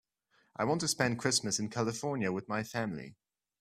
[0.55, 3.17] I want to spend Christmas in California with my family.